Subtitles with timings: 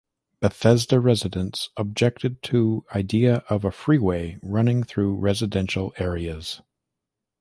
[0.39, 6.59] Bethesda residents objected to idea of a freeway running through residential areas.